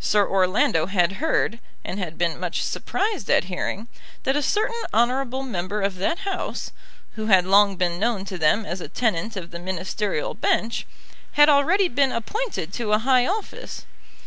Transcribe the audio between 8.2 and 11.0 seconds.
to them as a tenant of the Ministerial bench,